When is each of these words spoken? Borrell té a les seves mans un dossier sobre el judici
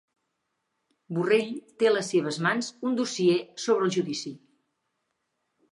Borrell 1.17 1.51
té 1.83 1.89
a 1.89 1.91
les 1.97 2.11
seves 2.15 2.41
mans 2.49 2.73
un 2.91 2.99
dossier 3.03 3.37
sobre 3.67 3.87
el 3.91 3.95
judici 3.99 4.35